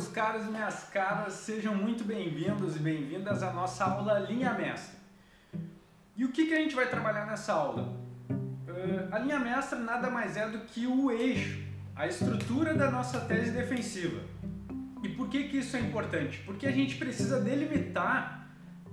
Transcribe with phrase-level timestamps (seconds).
[0.00, 4.98] meus caros e minhas caras, sejam muito bem-vindos e bem-vindas à nossa aula Linha Mestra.
[6.16, 7.82] E o que, que a gente vai trabalhar nessa aula?
[8.30, 11.62] Uh, a linha mestra nada mais é do que o eixo,
[11.94, 14.22] a estrutura da nossa tese defensiva.
[15.02, 16.38] E por que, que isso é importante?
[16.46, 18.48] Porque a gente precisa delimitar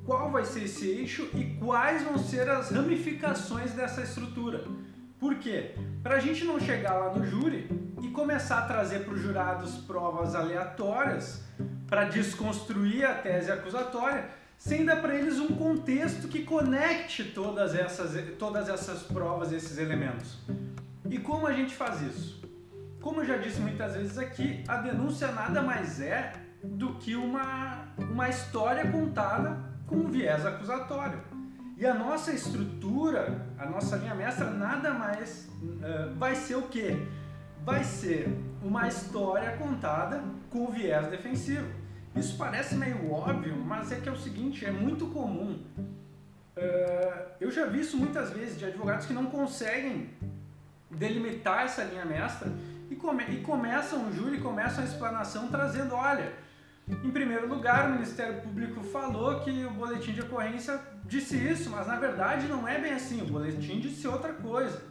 [0.05, 4.65] qual vai ser esse eixo e quais vão ser as ramificações dessa estrutura.
[5.17, 5.73] Por quê?
[6.03, 7.86] Para a gente não chegar lá no júri
[8.17, 11.43] começar a trazer para os jurados provas aleatórias
[11.87, 18.19] para desconstruir a tese acusatória, sem dar para eles um contexto que conecte todas essas,
[18.39, 20.39] todas essas provas, esses elementos.
[21.07, 22.41] E como a gente faz isso?
[22.99, 27.85] Como eu já disse muitas vezes aqui, a denúncia nada mais é do que uma,
[27.99, 31.21] uma história contada com viés acusatório.
[31.77, 36.97] E a nossa estrutura, a nossa linha mestra, nada mais uh, vai ser o quê?
[37.63, 38.29] Vai ser
[38.63, 41.67] uma história contada com viés defensivo.
[42.15, 45.61] Isso parece meio óbvio, mas é que é o seguinte, é muito comum.
[46.57, 50.09] Uh, eu já vi isso muitas vezes de advogados que não conseguem
[50.89, 52.51] delimitar essa linha mestra
[52.89, 56.31] e, come, e começam o júri, começam a explanação trazendo, olha,
[56.89, 61.85] em primeiro lugar, o Ministério Público falou que o boletim de ocorrência disse isso, mas
[61.85, 63.21] na verdade não é bem assim.
[63.21, 64.81] O boletim disse outra coisa.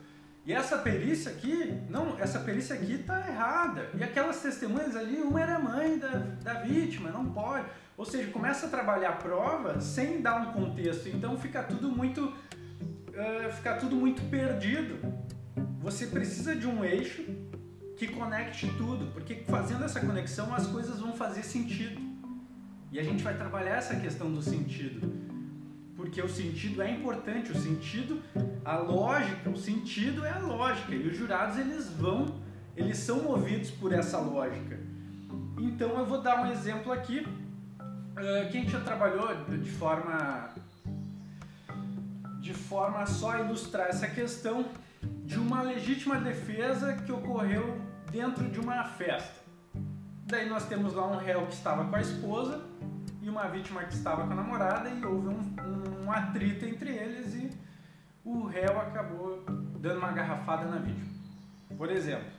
[0.47, 3.91] E essa perícia aqui, não, essa perícia aqui está errada.
[3.99, 6.09] E aquelas testemunhas ali, uma era mãe da,
[6.41, 7.67] da vítima, não pode.
[7.97, 11.09] Ou seja, começa a trabalhar a prova sem dar um contexto.
[11.09, 14.97] Então fica tudo muito, uh, fica tudo muito perdido.
[15.81, 17.25] Você precisa de um eixo
[17.97, 22.01] que conecte tudo, porque fazendo essa conexão as coisas vão fazer sentido.
[22.93, 25.26] E a gente vai trabalhar essa questão do sentido.
[26.07, 28.23] Porque o sentido é importante, o sentido,
[28.65, 30.95] a lógica, o sentido é a lógica.
[30.95, 32.41] E os jurados eles vão,
[32.77, 34.79] eles são movidos por essa lógica.
[35.59, 40.55] Então eu vou dar um exemplo aqui uh, que a gente já trabalhou de forma
[42.39, 44.65] de forma só a ilustrar essa questão
[45.25, 47.81] de uma legítima defesa que ocorreu
[48.13, 49.41] dentro de uma festa.
[50.25, 52.65] Daí nós temos lá um réu que estava com a esposa
[53.27, 57.35] e uma vítima que estava com a namorada e houve um, um atrito entre eles
[57.35, 57.51] e
[58.25, 59.45] o réu acabou
[59.79, 61.07] dando uma garrafada na vítima,
[61.77, 62.37] por exemplo.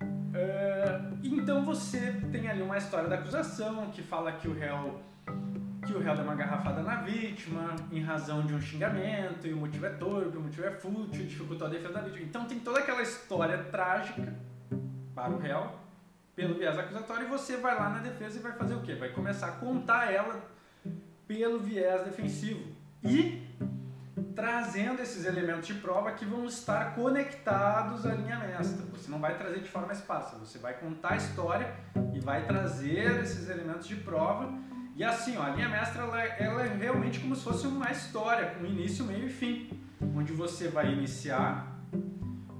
[0.00, 5.02] Uh, então você tem ali uma história da acusação que fala que o réu
[5.84, 9.56] que o réu dá uma garrafada na vítima em razão de um xingamento e o
[9.56, 12.26] motivo é torpe, o motivo é fútil, dificultou a defesa da vítima.
[12.26, 14.34] Então tem toda aquela história trágica
[15.14, 15.72] para o réu
[16.36, 18.94] pelo viés acusatório e você vai lá na defesa e vai fazer o quê?
[18.94, 20.40] Vai começar a contar ela
[21.26, 23.46] pelo viés defensivo e
[24.34, 28.84] trazendo esses elementos de prova que vão estar conectados à linha mestra.
[28.92, 31.74] Você não vai trazer de forma esparsa, você vai contar a história
[32.14, 34.52] e vai trazer esses elementos de prova.
[34.94, 38.50] E assim, ó, a linha mestra ela, ela é realmente como se fosse uma história,
[38.50, 39.70] com início, meio e fim,
[40.14, 41.78] onde você vai iniciar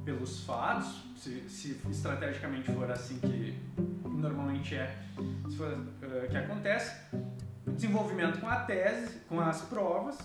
[0.05, 3.61] pelos fatos, se, se estrategicamente for assim que
[4.05, 4.97] normalmente é
[5.57, 6.97] for, uh, que acontece,
[7.75, 10.19] desenvolvimento com a tese, com as provas,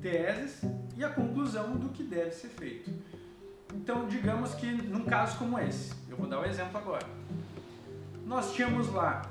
[0.00, 0.62] teses
[0.96, 2.90] e a conclusão do que deve ser feito.
[3.74, 7.06] Então, digamos que num caso como esse, eu vou dar o um exemplo agora.
[8.24, 9.22] Nós tínhamos lá,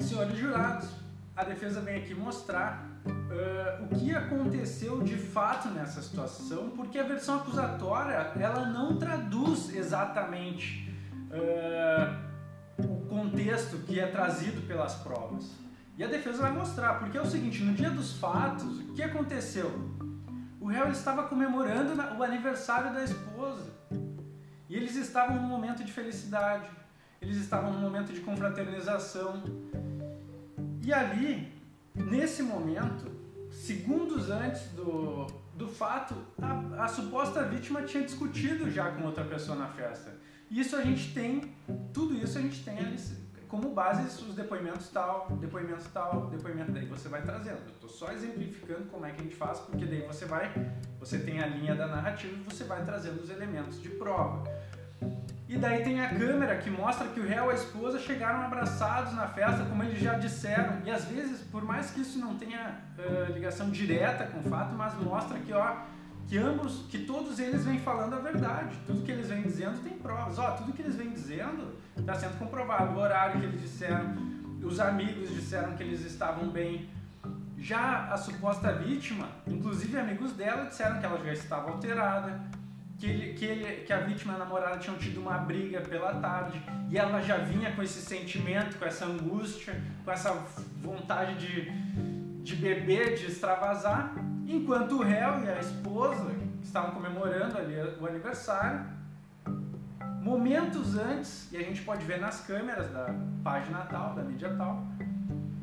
[0.00, 0.88] senhores jurados,
[1.36, 7.04] a defesa vem aqui mostrar uh, o que aconteceu de fato nessa situação, porque a
[7.04, 10.92] versão acusatória ela não traduz exatamente
[11.30, 12.28] uh,
[12.82, 15.48] o contexto que é trazido pelas provas.
[15.98, 19.02] E a defesa vai mostrar, porque é o seguinte, no dia dos fatos, o que
[19.02, 19.70] aconteceu?
[20.58, 23.70] O réu estava comemorando o aniversário da esposa.
[24.68, 26.70] E eles estavam num momento de felicidade,
[27.20, 29.42] eles estavam num momento de confraternização.
[30.82, 31.58] E ali
[32.04, 33.10] Nesse momento,
[33.50, 39.58] segundos antes do, do fato, a, a, suposta vítima tinha discutido já com outra pessoa
[39.58, 40.14] na festa.
[40.50, 41.52] Isso a gente tem,
[41.92, 42.96] tudo isso a gente tem ali
[43.48, 47.60] como base os depoimentos tal, depoimentos tal, depoimento daí você vai trazendo.
[47.66, 50.52] Eu estou só exemplificando como é que a gente faz, porque daí você vai,
[51.00, 54.44] você tem a linha da narrativa e você vai trazendo os elementos de prova.
[55.48, 59.14] E daí tem a câmera que mostra que o réu e a esposa chegaram abraçados
[59.14, 60.82] na festa, como eles já disseram.
[60.84, 64.74] E às vezes, por mais que isso não tenha uh, ligação direta com o fato,
[64.74, 65.76] mas mostra que, ó,
[66.26, 68.76] que ambos, que todos eles vêm falando a verdade.
[68.86, 70.38] Tudo que eles vêm dizendo tem provas.
[70.38, 72.94] Ó, tudo que eles vêm dizendo está sendo comprovado.
[72.94, 74.16] O horário que eles disseram,
[74.62, 76.88] os amigos disseram que eles estavam bem.
[77.56, 82.40] Já a suposta vítima, inclusive amigos dela, disseram que ela já estava alterada,
[82.98, 86.14] que, ele, que, ele, que a vítima e a namorada tinham tido uma briga pela
[86.14, 86.60] tarde
[86.90, 90.32] e ela já vinha com esse sentimento, com essa angústia, com essa
[90.82, 91.70] vontade de,
[92.42, 94.14] de beber, de extravasar,
[94.46, 98.97] enquanto o réu e a esposa estavam comemorando ali o aniversário.
[100.28, 104.86] Momentos antes, e a gente pode ver nas câmeras da página tal, da mídia tal,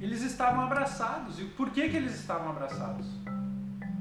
[0.01, 1.39] eles estavam abraçados.
[1.39, 3.05] E por que, que eles estavam abraçados?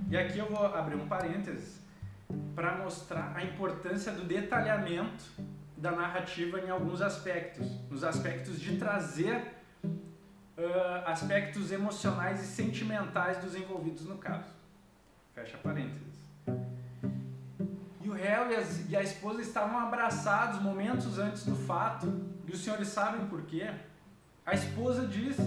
[0.09, 1.83] E aqui eu vou abrir um parênteses
[2.55, 5.23] para mostrar a importância do detalhamento
[5.77, 9.37] da narrativa em alguns aspectos, nos aspectos de trazer
[9.85, 14.49] uh, aspectos emocionais e sentimentais dos envolvidos no caso.
[15.35, 16.15] Fecha parênteses.
[18.15, 22.07] O réu e, as, e a esposa estavam abraçados momentos antes do fato,
[22.47, 23.69] e os senhores sabem por quê?
[24.47, 25.43] A esposa disse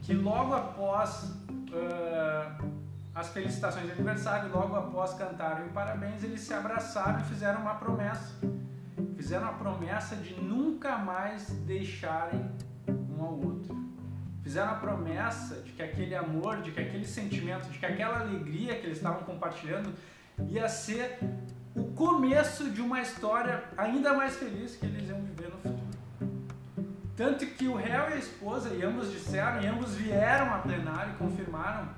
[0.00, 2.72] que logo após uh,
[3.14, 8.34] as felicitações de aniversário, logo após cantarem parabéns, eles se abraçaram e fizeram uma promessa.
[9.14, 12.42] Fizeram a promessa de nunca mais deixarem
[12.88, 13.76] um ao outro.
[14.42, 18.78] Fizeram a promessa de que aquele amor, de que aquele sentimento, de que aquela alegria
[18.80, 19.92] que eles estavam compartilhando
[20.48, 21.18] ia ser
[21.76, 25.86] o começo de uma história ainda mais feliz que eles iam viver no futuro.
[27.14, 31.12] Tanto que o réu e a esposa, e ambos disseram, e ambos vieram a plenário
[31.12, 31.88] e confirmaram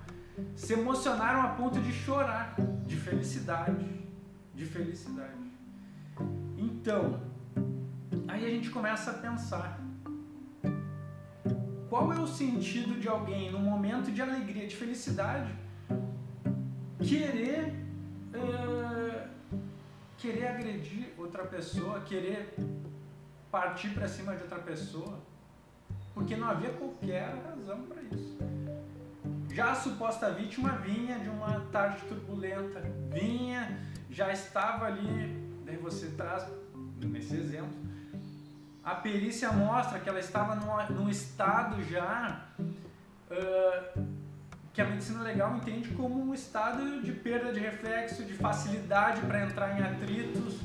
[0.54, 2.54] se emocionaram a ponto de chorar
[2.86, 3.86] de felicidade,
[4.54, 5.38] de felicidade.
[6.56, 7.20] Então,
[8.26, 9.81] aí a gente começa a pensar
[11.88, 15.52] qual é o sentido de alguém num momento de alegria, de felicidade,
[17.00, 17.74] querer
[18.34, 18.97] uh,
[20.19, 22.55] querer agredir outra pessoa, querer
[23.50, 25.20] partir para cima de outra pessoa,
[26.12, 28.37] porque não havia qualquer razão para isso.
[29.50, 32.81] Já a suposta vítima vinha de uma tarde turbulenta,
[33.11, 33.81] vinha,
[34.11, 36.47] já estava ali, daí você traz,
[36.97, 37.88] nesse exemplo,
[38.82, 40.55] a perícia mostra que ela estava
[40.91, 42.47] num, estado já
[43.31, 44.18] uh,
[44.78, 49.44] que a medicina legal entende como um estado de perda de reflexo, de facilidade para
[49.44, 50.60] entrar em atritos.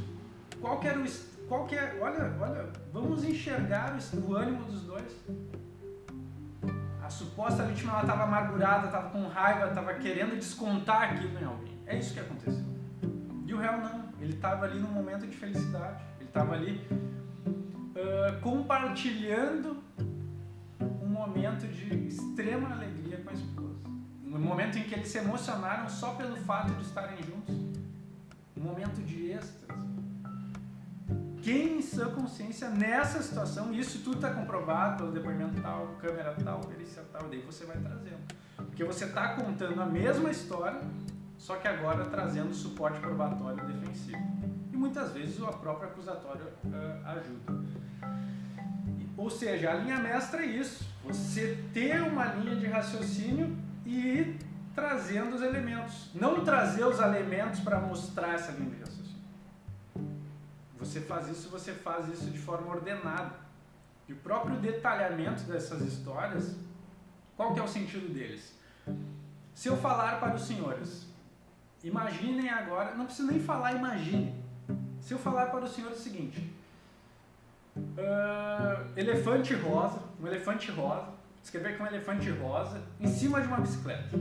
[0.62, 1.06] Qual que era o
[1.48, 5.20] qual que é, olha, olha, vamos enxergar o, o ânimo dos dois
[7.04, 11.80] a suposta vítima ela estava amargurada, estava com raiva, estava querendo descontar aquilo em alguém.
[11.88, 12.66] É isso que aconteceu.
[13.48, 18.40] E o réu não, ele estava ali num momento de felicidade, ele estava ali uh,
[18.42, 19.84] compartilhando
[21.02, 23.73] um momento de extrema alegria com a esposa.
[24.34, 27.56] Um momento em que eles se emocionaram só pelo fato de estarem juntos.
[28.58, 29.64] Um momento de êxtase
[31.44, 36.62] quem em sua consciência nessa situação, isso tudo está comprovado pelo depoimento tal, câmera tal,
[36.62, 38.22] perícia tal, daí você vai trazendo.
[38.56, 40.80] Porque você está contando a mesma história,
[41.38, 44.24] só que agora trazendo suporte probatório defensivo.
[44.72, 47.62] E muitas vezes o próprio acusatório uh, ajuda.
[49.18, 53.54] Ou seja, a linha mestra é isso: você ter uma linha de raciocínio
[53.86, 54.38] e
[54.74, 56.10] trazendo os elementos.
[56.14, 59.04] Não trazer os elementos para mostrar essa linha raciocínio
[60.84, 63.36] você faz isso, você faz isso de forma ordenada.
[64.08, 66.58] E o próprio detalhamento dessas histórias,
[67.38, 68.54] qual que é o sentido deles?
[69.54, 71.08] Se eu falar para os senhores,
[71.84, 74.36] imaginem agora, não preciso nem falar, imagine.
[75.00, 76.54] Se eu falar para os senhores o seguinte,
[77.78, 81.08] uh, elefante rosa, um elefante rosa,
[81.44, 84.18] escrever com um elefante rosa em cima de uma bicicleta.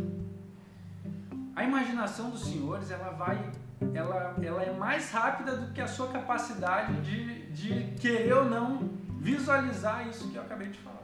[1.54, 3.52] A imaginação dos senhores, ela vai
[3.94, 8.90] ela, ela é mais rápida do que a sua capacidade de, de querer ou não
[9.18, 11.02] visualizar isso que eu acabei de falar.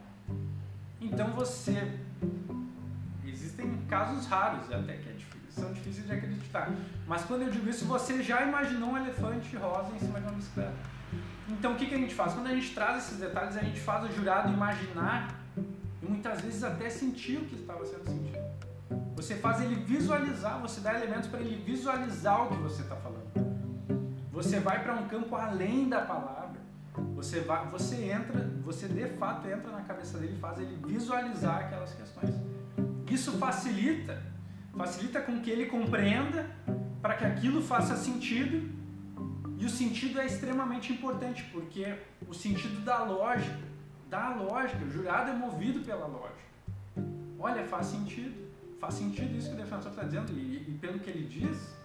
[1.01, 1.99] Então você.
[3.25, 6.71] Existem casos raros até que é difícil, são difíceis de acreditar.
[7.07, 10.35] Mas quando eu digo isso, você já imaginou um elefante rosa em cima de uma
[10.35, 10.73] bicicleta.
[11.47, 12.33] Então o que, que a gente faz?
[12.33, 15.38] Quando a gente traz esses detalhes, a gente faz o jurado imaginar
[16.01, 18.39] e muitas vezes até sentir o que estava sendo sentido.
[19.15, 23.29] Você faz ele visualizar, você dá elementos para ele visualizar o que você está falando.
[24.31, 26.59] Você vai para um campo além da palavra.
[27.15, 31.65] Você vai, você entra, você de fato entra na cabeça dele e faz ele visualizar
[31.65, 32.33] aquelas questões.
[33.09, 34.21] Isso facilita,
[34.75, 36.49] facilita com que ele compreenda
[37.01, 38.69] para que aquilo faça sentido.
[39.57, 41.93] E o sentido é extremamente importante, porque
[42.27, 43.59] o sentido da lógica,
[44.09, 46.49] da lógica, o jurado é movido pela lógica.
[47.39, 48.49] Olha, faz sentido
[48.79, 50.31] faz sentido isso que o defensor está dizendo.
[50.31, 51.75] E, e, pelo que ele diz,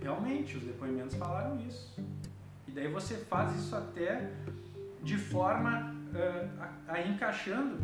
[0.00, 1.92] realmente, os depoimentos falaram isso.
[2.66, 4.30] E daí você faz isso até
[5.02, 5.94] de forma
[6.88, 7.78] a, a encaixando.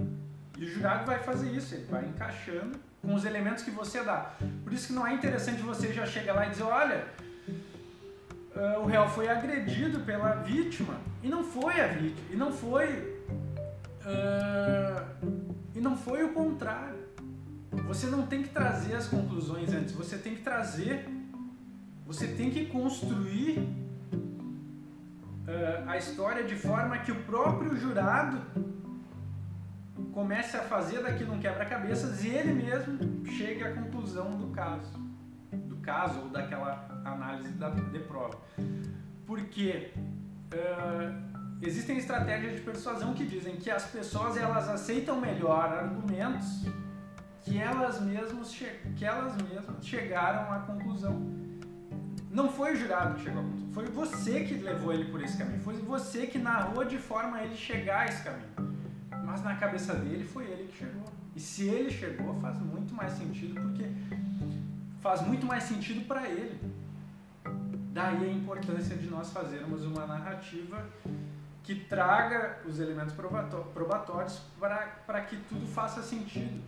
[0.57, 4.33] E o jurado vai fazer isso, ele vai encaixando com os elementos que você dá.
[4.65, 7.05] Por isso que não é interessante você já chegar lá e dizer, olha,
[8.83, 13.16] o réu foi agredido pela vítima e não foi a vítima, e não foi.
[14.07, 15.43] Uh,
[15.75, 17.05] e não foi o contrário.
[17.89, 21.09] Você não tem que trazer as conclusões antes, você tem que trazer,
[22.07, 23.59] você tem que construir
[25.47, 28.41] uh, a história de forma que o próprio jurado
[30.13, 34.99] comece a fazer daquilo um quebra-cabeças e ele mesmo chegue à conclusão do caso,
[35.53, 38.39] do caso ou daquela análise da, de prova.
[39.27, 39.93] Porque
[40.55, 46.67] uh, existem estratégias de persuasão que dizem que as pessoas elas aceitam melhor argumentos
[47.43, 48.53] que elas mesmas
[48.97, 51.15] que elas mesmas chegaram à conclusão.
[52.29, 55.39] Não foi o jurado que chegou à conclusão, foi você que levou ele por esse
[55.39, 58.77] caminho, foi você que narrou de forma a ele chegar a esse caminho.
[59.25, 61.05] Mas na cabeça dele foi ele que chegou.
[61.35, 63.87] E se ele chegou, faz muito mais sentido porque
[65.01, 66.59] faz muito mais sentido para ele.
[67.93, 70.85] Daí a importância de nós fazermos uma narrativa
[71.67, 76.63] que traga os elementos probatórios para que tudo faça sentido,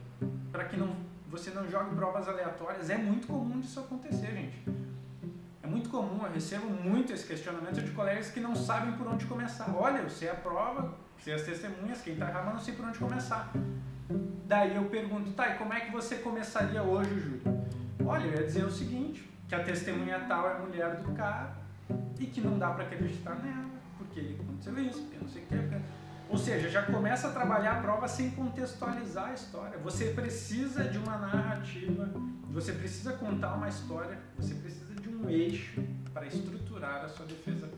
[0.50, 0.92] para que não,
[1.28, 2.90] você não jogue provas aleatórias.
[2.90, 4.68] É muito comum disso acontecer, gente.
[5.62, 9.24] É muito comum, eu recebo muito esse questionamento de colegas que não sabem por onde
[9.26, 9.72] começar.
[9.72, 12.98] Olha, eu sei a prova, sei as testemunhas, quem está errado, não sei por onde
[12.98, 13.52] começar.
[14.46, 17.42] Daí eu pergunto, tá, e como é que você começaria hoje, Júlio?
[18.04, 21.56] Olha, eu ia dizer o seguinte, que a testemunha tal é mulher do cara
[22.18, 23.77] e que não dá para acreditar nela,
[24.08, 25.56] porque aconteceu isso, porque não sei o que.
[25.56, 25.80] Porque...
[26.30, 29.78] Ou seja, já começa a trabalhar a prova sem contextualizar a história.
[29.78, 32.10] Você precisa de uma narrativa,
[32.50, 37.70] você precisa contar uma história, você precisa de um eixo para estruturar a sua defesa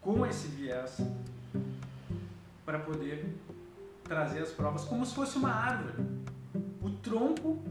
[0.00, 1.02] com esse viés
[2.64, 3.36] para poder
[4.04, 6.02] trazer as provas como se fosse uma árvore.
[6.80, 7.62] O tronco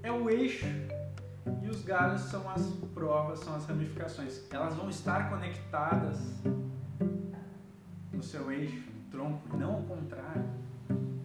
[0.00, 0.66] é o eixo
[1.62, 2.62] e os galhos são as
[2.94, 4.44] provas, são as ramificações.
[4.52, 6.18] Elas vão estar conectadas
[8.58, 10.44] eixo, tronco, não ao contrário.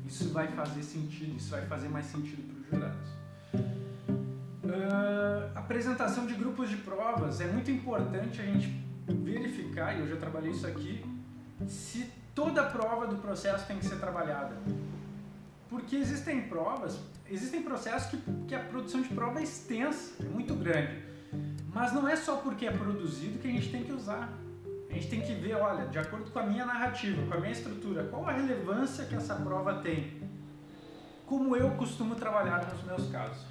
[0.06, 3.10] Isso vai fazer sentido, isso vai fazer mais sentido para os jurados.
[4.64, 7.42] Uh, apresentação de grupos de provas.
[7.42, 11.04] É muito importante a gente verificar, e eu já trabalhei isso aqui,
[11.68, 14.56] se toda prova do processo tem que ser trabalhada.
[15.70, 17.00] Porque existem provas,
[17.30, 21.02] existem processos que, que a produção de prova é extensa, é muito grande.
[21.74, 24.32] Mas não é só porque é produzido que a gente tem que usar.
[24.94, 27.52] A gente tem que ver, olha, de acordo com a minha narrativa, com a minha
[27.52, 30.22] estrutura, qual a relevância que essa prova tem.
[31.26, 33.44] Como eu costumo trabalhar nos meus casos.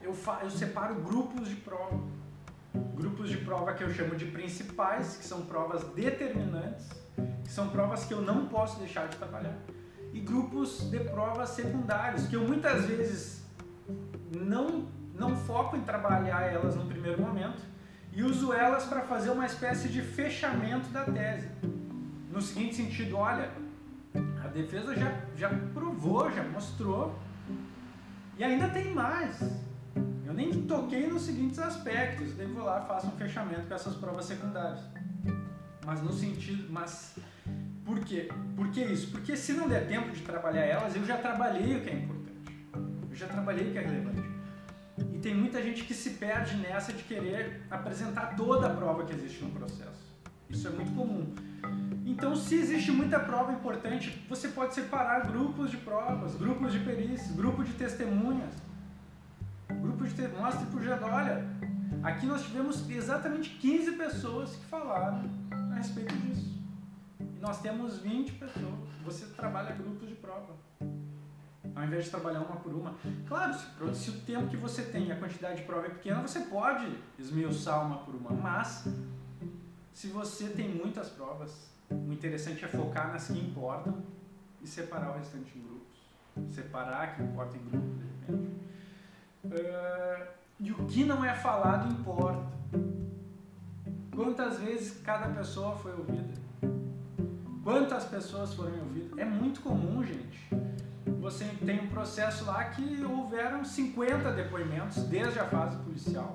[0.00, 2.00] Eu, eu separo grupos de prova.
[2.94, 6.88] Grupos de prova que eu chamo de principais, que são provas determinantes,
[7.44, 9.54] que são provas que eu não posso deixar de trabalhar
[10.14, 13.44] e grupos de provas secundários, que eu muitas vezes
[14.34, 17.69] não, não foco em trabalhar elas no primeiro momento
[18.12, 21.48] e uso elas para fazer uma espécie de fechamento da tese.
[22.30, 23.50] No seguinte sentido, olha,
[24.44, 27.18] a defesa já, já provou, já mostrou
[28.36, 29.40] e ainda tem mais.
[30.24, 34.24] Eu nem toquei nos seguintes aspectos, daí vou lá faço um fechamento com essas provas
[34.24, 34.80] secundárias.
[35.84, 37.16] Mas no sentido, mas
[37.84, 38.28] por quê?
[38.54, 39.10] Por que isso?
[39.10, 42.56] Porque se não der tempo de trabalhar elas, eu já trabalhei o que é importante.
[43.10, 44.22] Eu já trabalhei o que é relevante.
[45.20, 49.12] E tem muita gente que se perde nessa de querer apresentar toda a prova que
[49.12, 50.00] existe no processo.
[50.48, 51.34] Isso é muito comum.
[52.06, 57.32] Então, se existe muita prova importante, você pode separar grupos de provas, grupos de perícias,
[57.32, 58.54] grupos de testemunhas.
[59.68, 61.46] Grupo de testemunhas, mostre para o jurado, olha,
[62.02, 66.50] aqui nós tivemos exatamente 15 pessoas que falaram a respeito disso
[67.40, 68.88] nós temos 20 pessoas.
[69.04, 70.69] Você trabalha grupos de prova.
[71.74, 72.94] Ao invés de trabalhar uma por uma.
[73.26, 73.54] Claro,
[73.94, 76.92] se, o tempo que você tem e a quantidade de prova é pequena, você pode
[77.18, 78.30] esmiuçar uma por uma.
[78.30, 78.88] Mas,
[79.92, 84.02] se você tem muitas provas, o interessante é focar nas que importam
[84.62, 86.54] e separar o restante em grupos.
[86.54, 88.60] Separar que importa em grupos, de repente.
[89.44, 90.26] Uh,
[90.60, 92.46] e o que não é falado importa.
[94.14, 96.34] Quantas vezes cada pessoa foi ouvida?
[97.64, 99.18] Quantas pessoas foram ouvidas?
[99.18, 100.48] É muito comum, gente.
[101.20, 106.34] Você tem um processo lá que houveram 50 depoimentos desde a fase policial.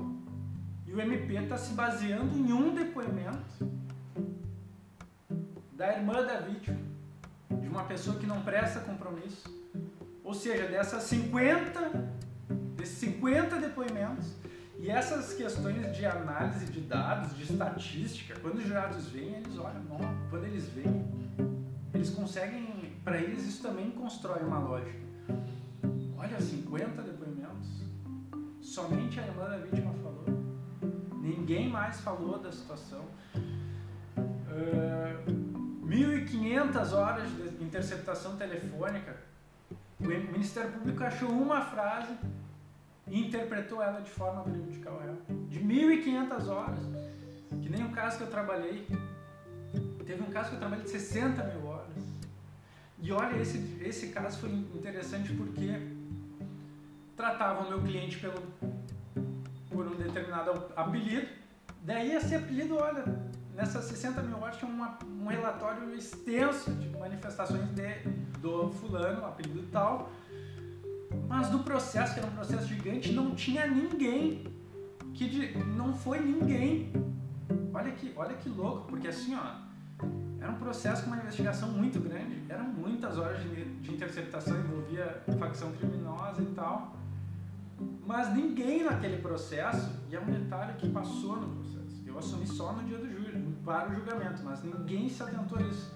[0.85, 3.67] E o MP está se baseando em um depoimento
[5.73, 6.77] da irmã da vítima,
[7.49, 9.43] de uma pessoa que não presta compromisso.
[10.23, 12.11] Ou seja, dessas 50,
[12.77, 14.33] desses 50 depoimentos,
[14.77, 19.83] e essas questões de análise de dados, de estatística, quando os jurados veem, eles olham,
[20.29, 21.03] quando eles veem,
[21.91, 22.74] eles conseguem,
[23.05, 25.05] para eles isso também constrói uma lógica.
[26.17, 27.83] Olha, 50 depoimentos,
[28.59, 30.25] somente a irmã da vítima falou.
[31.21, 33.05] ninguém mais falou da situação.
[34.17, 39.15] Uh, 1.500 horas de interceptação telefônica.
[39.99, 42.17] O Ministério Público achou uma frase
[43.07, 45.17] e interpretou ela de forma o réu.
[45.47, 46.79] De 1.500 horas.
[47.61, 48.87] Que nem o caso que eu trabalhei.
[50.05, 51.74] Teve um caso que eu trabalhei de 60 mil horas.
[52.99, 55.69] E olha, esse, esse caso foi interessante porque
[57.15, 58.41] tratava o meu cliente pelo,
[59.69, 61.27] por um determinado apelido.
[61.81, 63.03] Daí esse apelido, olha,
[63.53, 68.09] nessas 60 mil horas tinha uma, um relatório extenso de manifestações de,
[68.39, 70.11] do fulano, apelido tal.
[71.27, 74.43] Mas no processo, que era um processo gigante, não tinha ninguém
[75.13, 76.91] que de, não foi ninguém.
[77.73, 79.64] Olha que, olha que louco, porque assim, ó,
[80.39, 85.23] era um processo com uma investigação muito grande, eram muitas horas de, de interceptação, envolvia
[85.39, 86.95] facção criminosa e tal.
[88.05, 92.73] Mas ninguém naquele processo, e é um detalhe que passou no processo, eu assumi só
[92.73, 93.25] no dia do júri,
[93.65, 95.91] para o julgamento, mas ninguém se atentou a isso.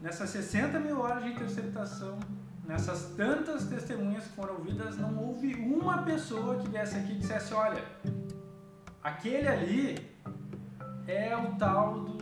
[0.00, 2.18] Nessas 60 mil horas de interceptação,
[2.66, 7.52] nessas tantas testemunhas que foram ouvidas, não houve uma pessoa que viesse aqui e dissesse:
[7.52, 7.84] olha,
[9.02, 10.10] aquele ali
[11.06, 12.19] é o tal do,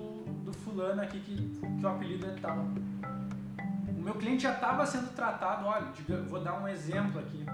[0.78, 2.56] fulano aqui que, que o apelido é tal.
[2.56, 5.88] O meu cliente já estava sendo tratado, olha,
[6.28, 7.44] vou dar um exemplo aqui.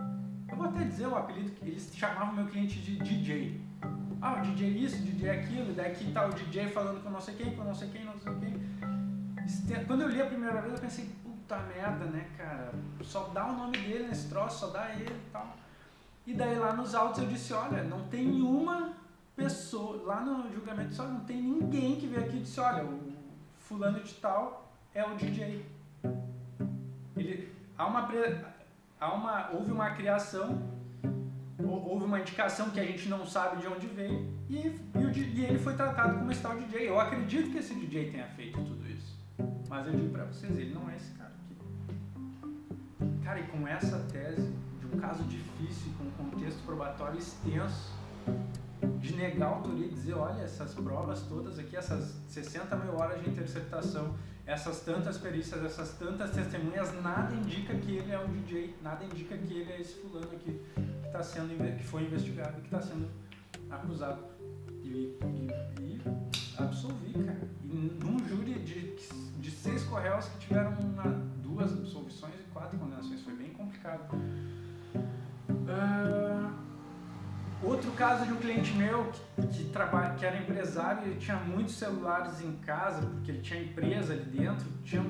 [0.51, 3.63] Eu vou até dizer o apelido que eles chamavam meu cliente de DJ.
[4.21, 7.57] Ah, o DJ isso, DJ aquilo, daqui tá o DJ falando com não sei quem,
[7.57, 9.85] com não sei quem, não sei quem.
[9.87, 12.73] Quando eu li a primeira vez, eu pensei, puta merda, né, cara?
[13.03, 15.57] Só dá o nome dele nesse troço, só dá ele e tal.
[16.27, 18.93] E daí lá nos autos eu disse, olha, não tem nenhuma
[19.35, 23.14] pessoa, lá no julgamento só não tem ninguém que veio aqui e disse, olha, o
[23.75, 25.67] fulano de tal é o DJ.
[27.17, 28.09] Ele, há uma,
[29.01, 30.63] há uma, houve uma criação,
[31.59, 35.59] houve uma indicação que a gente não sabe de onde veio e, e, e ele
[35.59, 36.89] foi tratado como esse tal DJ.
[36.89, 39.19] Eu acredito que esse DJ tenha feito tudo isso.
[39.69, 41.57] Mas eu digo pra vocês, ele não é esse cara aqui.
[43.25, 47.93] Cara, e com essa tese de um caso difícil, com um contexto probatório extenso,
[49.01, 53.23] de negar a autoria e dizer, olha, essas provas todas aqui, essas 60 mil horas
[53.23, 54.15] de interceptação,
[54.47, 59.37] essas tantas perícias, essas tantas testemunhas, nada indica que ele é um DJ, nada indica
[59.37, 63.09] que ele é esse fulano aqui que está sendo que foi investigado, que está sendo
[63.71, 64.23] acusado.
[64.83, 65.49] E, e,
[65.81, 66.03] e
[66.59, 67.49] absolvi, cara.
[67.65, 68.97] E num júri de,
[69.39, 71.05] de seis correios que tiveram uma,
[71.43, 74.15] duas absolvições e quatro condenações, foi bem complicado.
[75.49, 76.44] Uh,
[77.65, 81.77] Outro caso de um cliente meu que, que, trabalha, que era empresário e tinha muitos
[81.77, 85.05] celulares em casa, porque ele tinha empresa ali dentro, tinham,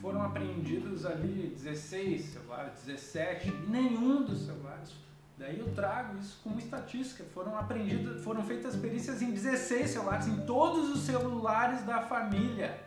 [0.00, 4.92] foram apreendidos ali 16 celulares, 17, e nenhum dos celulares.
[5.36, 7.24] Daí eu trago isso como estatística.
[7.34, 12.78] Foram apreendidos, foram feitas perícias em 16 celulares, em todos os celulares da família.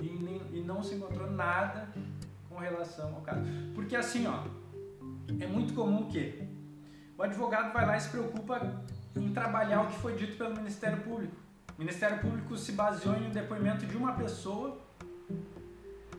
[0.00, 1.88] E, e não se encontrou nada
[2.48, 3.42] com relação ao caso.
[3.74, 4.44] Porque assim, ó,
[5.40, 6.57] é muito comum que
[7.18, 8.80] o advogado vai lá e se preocupa
[9.16, 11.34] em trabalhar o que foi dito pelo Ministério Público.
[11.76, 14.78] O Ministério Público se baseou em um depoimento de uma pessoa.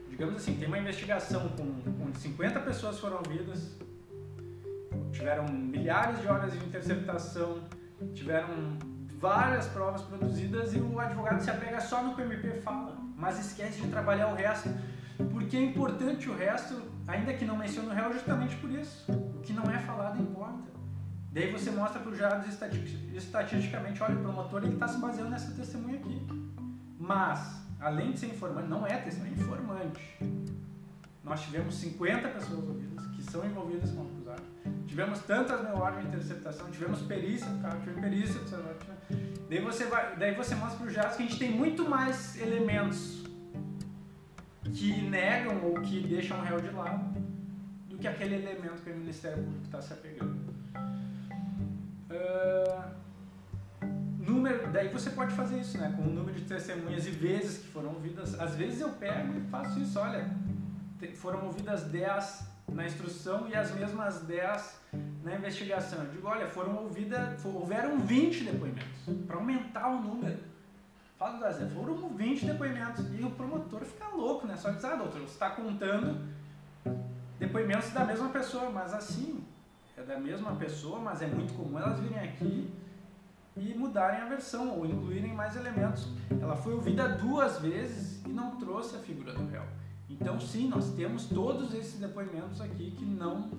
[0.10, 3.78] Digamos assim, tem uma investigação com, com 50 pessoas foram ouvidas,
[5.14, 7.64] tiveram milhares de horas de interceptação,
[8.14, 8.78] tiveram
[9.18, 13.40] várias provas produzidas e o advogado se apega só no que o MP fala, mas
[13.40, 14.70] esquece de trabalhar o resto,
[15.32, 19.10] porque é importante o resto, ainda que não mencione o réu, justamente por isso.
[19.10, 20.79] O que não é falado importa.
[21.32, 22.48] Daí você mostra para o jurado
[23.14, 26.26] estatisticamente, olha, o promotor está se baseando nessa testemunha aqui.
[27.00, 30.18] Mas, além de ser informante, não é testemunha, é informante.
[31.24, 34.42] Nós tivemos 50 pessoas ouvidas que são envolvidas com o acusado.
[34.88, 38.76] Tivemos tantas horas de interceptação, tivemos perícia do carro, tivemos perícia do celular.
[39.48, 42.40] Daí você, vai, daí você mostra para os jurados que a gente tem muito mais
[42.42, 43.24] elementos
[44.74, 47.20] que negam ou que deixam o réu de lado
[47.88, 50.49] do que aquele elemento que o Ministério Público está se apegando.
[52.10, 53.00] Uh,
[54.18, 55.94] número, daí você pode fazer isso, né?
[55.96, 58.40] Com o número de testemunhas e vezes que foram ouvidas.
[58.40, 60.30] Às vezes eu pego e faço isso, olha,
[61.16, 64.80] foram ouvidas 10 na instrução e as mesmas 10
[65.24, 66.04] na investigação.
[66.04, 70.40] Eu digo, olha, foram ouvidas, houveram 20 depoimentos, para aumentar o número.
[71.18, 73.06] Fala do Brasil, foram 20 depoimentos.
[73.20, 74.56] E o promotor fica louco, né?
[74.56, 76.18] Só diz, ah, doutor, você está contando
[77.38, 79.44] depoimentos da mesma pessoa, mas assim,
[80.00, 82.72] é da mesma pessoa, mas é muito comum elas virem aqui
[83.58, 86.08] e mudarem a versão ou incluírem mais elementos.
[86.42, 89.64] Ela foi ouvida duas vezes e não trouxe a figura do réu.
[90.10, 93.52] Então, sim, nós temos todos esses depoimentos aqui que não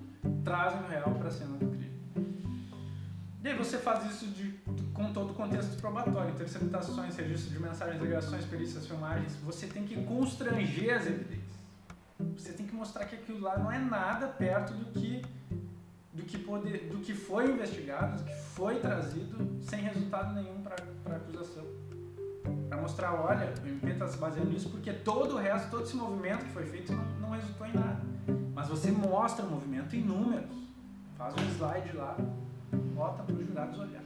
[0.43, 1.91] trazem o réu para a cena do crime.
[3.43, 4.51] E aí você faz isso de
[4.93, 10.03] com todo o contexto probatório, interceptações, registro de mensagens, ligações, perícias, filmagens, você tem que
[10.05, 11.61] constranger as evidências.
[12.35, 15.23] Você tem que mostrar que aquilo lá não é nada perto do que
[16.13, 20.75] do que, poder, do que foi investigado, do que foi trazido, sem resultado nenhum para
[21.05, 21.63] a acusação.
[22.67, 25.95] Para mostrar, olha, o MP está se baseando nisso porque todo o resto, todo esse
[25.95, 28.01] movimento que foi feito não, não resultou em nada.
[28.53, 30.55] Mas você mostra o movimento em números,
[31.17, 32.17] faz um slide lá,
[32.93, 34.01] bota para os jurados olhar,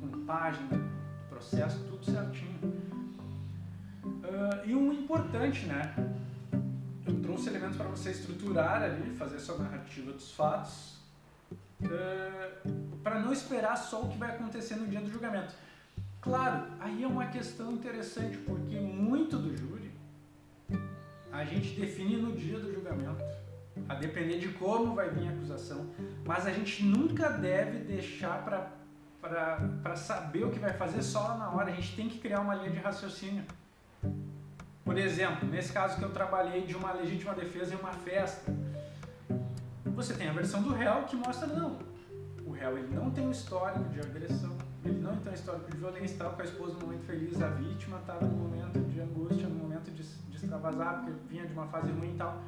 [0.00, 0.68] com página,
[1.28, 2.58] processo, tudo certinho.
[4.04, 5.94] Uh, e um importante, né?
[7.04, 10.91] Eu trouxe elementos para você estruturar ali, fazer sua narrativa dos fatos,
[11.86, 15.54] uh, para não esperar só o que vai acontecer no dia do julgamento.
[16.20, 19.90] Claro, aí é uma questão interessante, porque muito do júri
[21.32, 23.24] a gente define no dia do julgamento,
[23.88, 25.90] a depender de como vai vir a acusação,
[26.24, 28.44] mas a gente nunca deve deixar
[29.20, 32.54] para saber o que vai fazer só na hora, a gente tem que criar uma
[32.54, 33.44] linha de raciocínio.
[34.84, 38.52] Por exemplo, nesse caso que eu trabalhei de uma legítima defesa em uma festa,
[39.94, 41.78] você tem a versão do réu que mostra não,
[42.44, 45.76] o réu ele não tem um histórico de agressão, ele não tem um histórico de
[45.76, 49.48] violência, estava com a esposa no momento feliz, a vítima estava no momento de angústia,
[49.48, 52.42] no momento de, de extravasar, porque vinha de uma fase ruim e tal.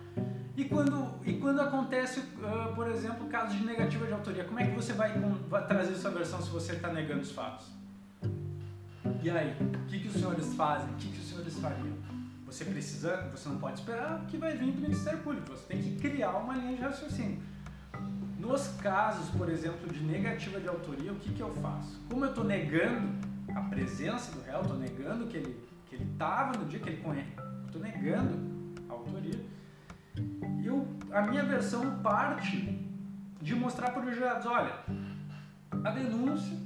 [0.57, 4.67] E quando, e quando acontece, uh, por exemplo, caso de negativa de autoria, como é
[4.67, 5.13] que você vai,
[5.49, 7.67] vai trazer sua versão se você está negando os fatos?
[9.23, 10.91] E aí, o que, que os senhores fazem?
[10.91, 12.14] O que, que os senhores fariam?
[12.55, 15.97] Você precisa, você não pode esperar que vai vir do Ministério Público, você tem que
[15.97, 17.43] criar uma linha de raciocínio.
[18.39, 22.01] Nos casos, por exemplo, de negativa de autoria, o que, que eu faço?
[22.09, 23.09] Como eu estou negando
[23.53, 27.03] a presença do réu, estou negando que ele que ele estava no dia que ele
[27.03, 27.33] conhece,
[27.67, 28.39] estou negando
[28.89, 29.45] a autoria,
[30.65, 32.89] eu, a minha versão parte
[33.43, 34.79] de mostrar para os jurados, olha,
[35.83, 36.57] a denúncia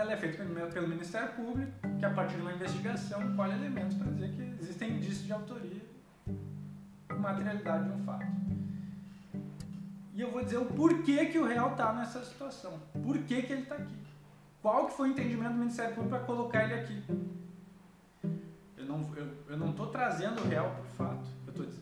[0.00, 4.10] ela é feita pelo Ministério Público, que a partir de uma investigação colhe elementos para
[4.10, 5.94] dizer que existem indícios de autoria
[7.24, 8.26] materialidade de um fato.
[10.12, 12.78] E eu vou dizer o porquê que o réu está nessa situação.
[13.02, 13.96] Por que, que ele está aqui.
[14.62, 17.02] Qual que foi o entendimento do Ministério Público para colocar ele aqui.
[18.76, 21.26] Eu não estou eu, eu não trazendo o réu por fato.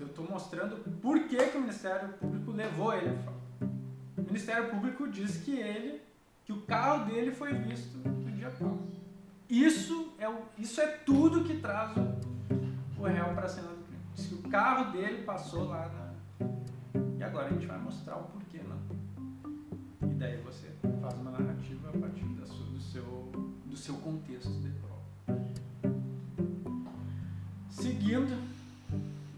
[0.01, 3.42] Eu estou mostrando por que, que o Ministério Público levou ele a fato.
[4.16, 6.01] O Ministério Público diz que ele,
[6.53, 8.12] que o carro dele foi visto no
[8.59, 8.79] tal.
[9.49, 10.27] Isso é,
[10.59, 14.45] isso é tudo que traz o, o réu para a cena do crime.
[14.45, 16.12] O carro dele passou lá na
[17.19, 20.11] e agora a gente vai mostrar o porquê não.
[20.11, 20.69] E daí você
[21.01, 23.33] faz uma narrativa a partir da sua, do, seu,
[23.67, 25.43] do seu contexto de prova.
[27.69, 28.52] Seguindo,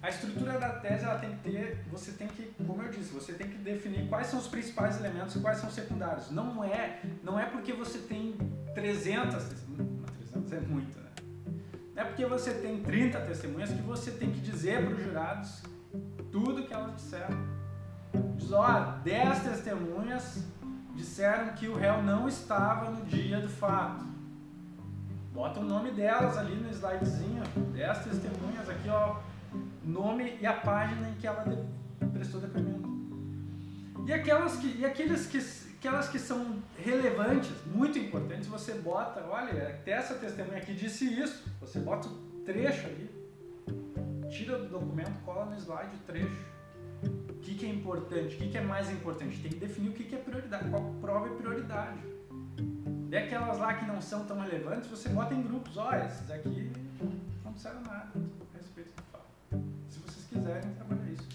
[0.04, 3.32] a estrutura da tese ela tem que ter, você tem que, como eu disse, você
[3.32, 6.30] tem que definir quais são os principais elementos e quais são os secundários.
[6.30, 8.36] Não é, não é porque você tem
[8.74, 11.10] 300 testemunhas, 300 é muito, né?
[11.94, 15.62] Não é porque você tem 30 testemunhas que você tem que dizer para os jurados
[16.30, 17.54] tudo que elas disseram
[18.36, 20.44] Diz, ó, 10 testemunhas
[20.94, 24.04] disseram que o réu não estava no dia do fato.
[25.32, 27.42] Bota o nome delas ali no slidezinho.
[27.72, 29.16] 10 testemunhas aqui, ó.
[29.84, 31.44] Nome e a página em que ela
[32.12, 32.92] prestou depoimento.
[34.06, 35.38] E aquelas que, e aqueles que,
[35.78, 41.44] aquelas que são relevantes, muito importantes, você bota, olha, até essa testemunha aqui disse isso.
[41.60, 42.12] Você bota o
[42.44, 43.10] trecho ali,
[44.30, 46.54] tira do documento, cola no slide o trecho
[47.44, 49.40] que, que é importante, o que, que é mais importante.
[49.40, 51.98] Tem que definir o que, que é prioridade, qual prova é prioridade.
[53.10, 56.72] E aquelas lá que não são tão relevantes, você bota em grupos, oh, esses aqui
[57.44, 58.10] não disseram nada
[59.88, 61.28] Se vocês quiserem trabalhar isso.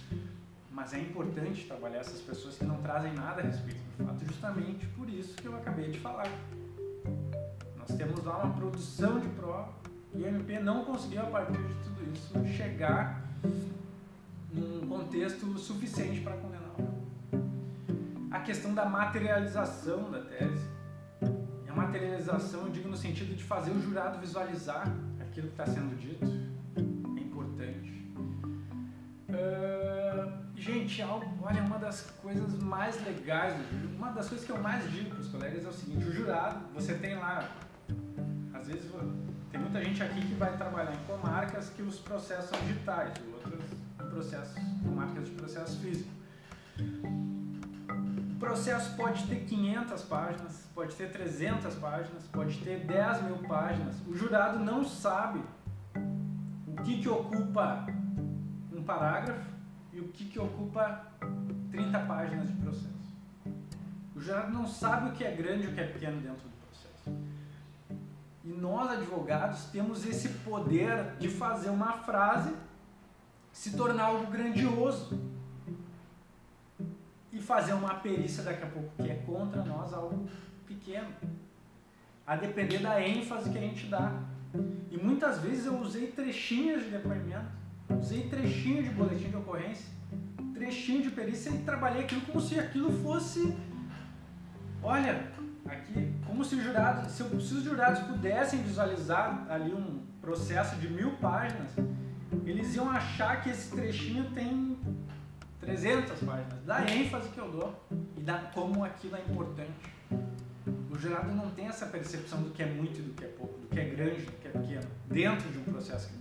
[0.71, 4.85] Mas é importante trabalhar essas pessoas que não trazem nada a respeito do fato, justamente
[4.87, 6.27] por isso que eu acabei de falar.
[7.77, 9.73] Nós temos lá uma produção de prova
[10.13, 13.21] e o MP não conseguiu, a partir de tudo isso, chegar
[14.51, 16.69] num contexto suficiente para condenar.
[18.31, 20.67] A questão da materialização da tese.
[21.65, 24.87] E a materialização, eu digo no sentido de fazer o jurado visualizar
[25.19, 26.38] aquilo que está sendo dito.
[29.39, 34.89] Uh, gente, olha, uma das coisas mais legais do uma das coisas que eu mais
[34.91, 37.49] digo para os colegas é o seguinte: o jurado, você tem lá,
[38.53, 38.91] às vezes
[39.51, 43.59] tem muita gente aqui que vai trabalhar em comarcas que os processos são digitais, outras
[44.09, 46.09] processo, com marcas de processo físico.
[48.35, 53.95] O processo pode ter 500 páginas, pode ter 300 páginas, pode ter 10 mil páginas.
[54.07, 55.41] O jurado não sabe
[56.67, 57.85] o que, que ocupa
[58.89, 59.51] parágrafo
[59.93, 61.05] e o que, que ocupa
[61.69, 62.89] 30 páginas de processo.
[64.15, 66.57] O jurado não sabe o que é grande e o que é pequeno dentro do
[66.65, 67.21] processo.
[68.43, 72.51] E nós, advogados, temos esse poder de fazer uma frase
[73.51, 75.21] se tornar algo grandioso
[77.31, 80.27] e fazer uma perícia daqui a pouco que é contra nós algo
[80.65, 81.09] pequeno.
[82.25, 84.23] A depender da ênfase que a gente dá.
[84.89, 87.58] E muitas vezes eu usei trechinhos de depoimento,
[87.97, 89.85] usei trechinho de boletim de ocorrência,
[90.53, 93.55] trechinho de perícia e trabalhei aquilo como se aquilo fosse.
[94.81, 95.31] Olha,
[95.65, 101.11] aqui, como se, jurado, se, se os jurados pudessem visualizar ali um processo de mil
[101.17, 101.71] páginas,
[102.45, 104.77] eles iam achar que esse trechinho tem
[105.59, 109.71] 300 páginas, da ênfase que eu dou e da como aquilo é importante.
[110.89, 113.59] O jurado não tem essa percepção do que é muito e do que é pouco,
[113.59, 116.18] do que é grande, do que é pequeno, dentro de um processo.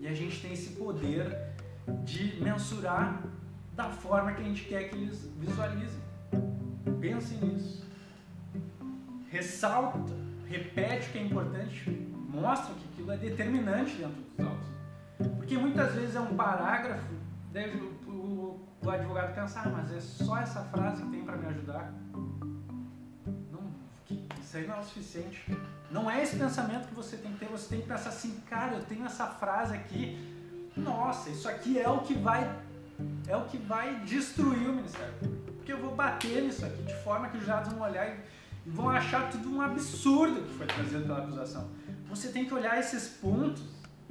[0.00, 1.54] E a gente tem esse poder
[2.04, 3.22] de mensurar
[3.74, 6.00] da forma que a gente quer que eles visualizem.
[7.00, 7.84] Pensem nisso.
[9.30, 10.14] Ressalta,
[10.48, 11.90] repete o que é importante,
[12.28, 14.68] mostra que aquilo é determinante dentro dos autos.
[15.36, 17.12] Porque muitas vezes é um parágrafo,
[17.52, 21.36] daí o, o, o advogado pensa, ah, mas é só essa frase que tem para
[21.36, 21.92] me ajudar.
[24.56, 25.58] Isso aí não é o suficiente.
[25.90, 28.74] Não é esse pensamento que você tem que ter, você tem que pensar assim, cara,
[28.74, 30.18] eu tenho essa frase aqui,
[30.74, 32.64] nossa, isso aqui é o que vai
[33.28, 35.12] é o que vai destruir o Ministério
[35.56, 38.18] Porque eu vou bater nisso aqui de forma que os jurados vão olhar e,
[38.64, 41.68] vão achar tudo um absurdo que foi trazido pela acusação.
[42.08, 43.62] Você tem que olhar esses pontos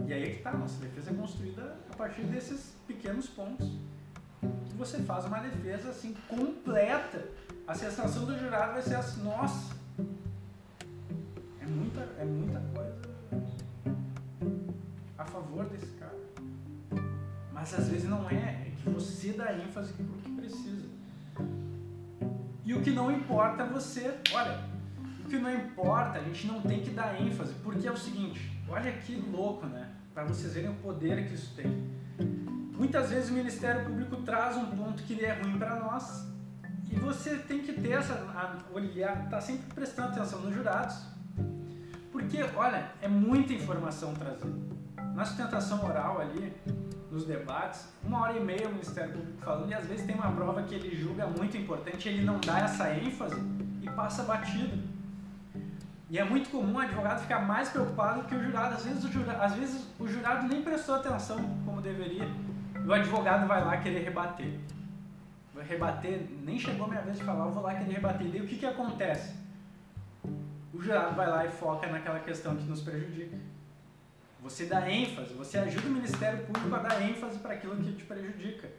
[0.05, 3.67] e aí é que tá, nossa defesa é construída a partir desses pequenos pontos.
[4.77, 7.27] Você faz uma defesa assim completa.
[7.67, 9.75] A sensação do jurado vai ser assim, nossa,
[11.75, 12.95] muita, é muita coisa
[15.17, 16.17] a favor desse cara.
[17.51, 20.85] Mas às vezes não é, é que você dá ênfase para o que precisa.
[22.63, 24.59] E o que não importa é você, olha,
[25.23, 28.51] o que não importa, a gente não tem que dar ênfase, porque é o seguinte,
[28.67, 29.89] olha que louco, né?
[30.13, 31.85] Para vocês verem o poder que isso tem.
[32.77, 36.27] Muitas vezes o Ministério Público traz um ponto que é ruim para nós
[36.91, 41.14] e você tem que ter essa olhar, tá sempre prestando atenção nos jurados,
[42.25, 44.59] porque olha, é muita informação trazida.
[45.13, 46.51] Na sustentação oral ali,
[47.11, 50.31] nos debates, uma hora e meia o Ministério Público falando, e às vezes tem uma
[50.31, 53.39] prova que ele julga muito importante, ele não dá essa ênfase
[53.81, 54.83] e passa batido.
[56.09, 58.75] E é muito comum o advogado ficar mais preocupado que o jurado.
[58.75, 62.27] Às vezes o jurado, às vezes o jurado nem prestou atenção como deveria.
[62.75, 64.59] E o advogado vai lá querer rebater.
[65.53, 68.27] Vai rebater, nem chegou a minha vez de falar, eu vou lá querer rebater.
[68.27, 69.44] E daí o que, que acontece?
[70.75, 73.37] O jurado vai lá e foca naquela questão que nos prejudica.
[74.41, 78.03] Você dá ênfase, você ajuda o Ministério Público a dar ênfase para aquilo que te
[78.03, 78.69] prejudica.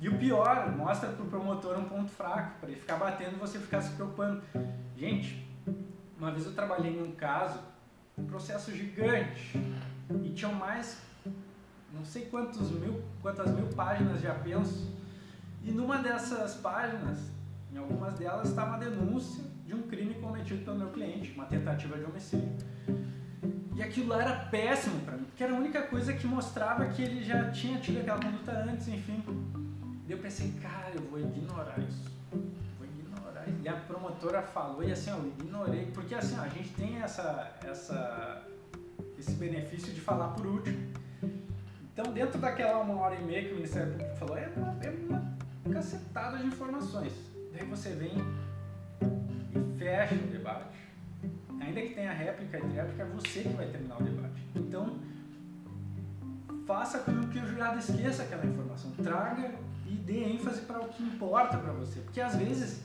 [0.00, 3.38] E o pior, mostra para o promotor um ponto fraco, para ele ficar batendo e
[3.38, 4.42] você ficar se preocupando.
[4.96, 5.46] Gente,
[6.16, 7.60] uma vez eu trabalhei em um caso,
[8.16, 9.60] um processo gigante,
[10.24, 11.02] e tinham mais,
[11.92, 14.90] não sei quantos mil, quantas mil páginas de apenso,
[15.62, 17.18] e numa dessas páginas,
[17.72, 21.96] em algumas delas, estava a denúncia de um crime cometido pelo meu cliente, uma tentativa
[21.96, 22.56] de homicídio.
[23.74, 27.02] E aquilo lá era péssimo para mim, porque era a única coisa que mostrava que
[27.02, 29.22] ele já tinha tido aquela conduta antes, enfim.
[30.06, 32.18] E eu pensei, cara, eu vou ignorar isso
[33.62, 38.42] e a promotora falou e assim, eu ignorei, porque assim, a gente tem essa, essa,
[39.18, 40.92] esse benefício de falar por último.
[41.92, 44.90] Então, dentro daquela uma hora e meia que o Ministério Público falou, é uma, é
[44.90, 45.36] uma
[45.72, 47.12] cacetada de informações.
[47.58, 48.12] Daí você vem
[49.02, 50.78] e fecha o debate.
[51.60, 54.40] Ainda que tenha réplica e réplica, é você que vai terminar o debate.
[54.54, 55.00] Então,
[56.64, 58.92] faça com que o jurado esqueça aquela informação.
[58.92, 59.50] Traga
[59.86, 61.98] e dê ênfase para o que importa para você.
[62.00, 62.84] Porque às vezes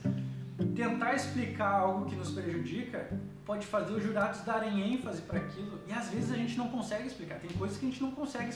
[0.74, 3.08] tentar explicar algo que nos prejudica
[3.44, 7.06] pode fazer os jurados darem ênfase para aquilo e às vezes a gente não consegue
[7.06, 7.38] explicar.
[7.38, 8.50] Tem coisas que a gente não consegue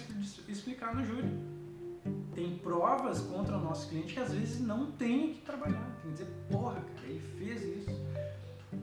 [0.49, 1.58] explicar no júri.
[2.35, 5.85] Tem provas contra o nosso cliente que às vezes não tem que trabalhar.
[6.03, 7.99] Tem que dizer, porra, cara, ele fez isso.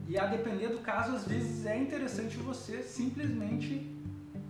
[0.08, 3.94] E a depender do caso, às vezes é interessante você simplesmente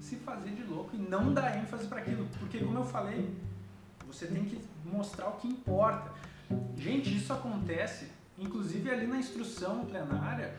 [0.00, 2.26] se fazer de louco e não dar ênfase para aquilo.
[2.38, 3.34] Porque, como eu falei,
[4.06, 6.10] você tem que mostrar o que importa.
[6.76, 10.54] Gente, isso acontece inclusive ali na instrução plenária,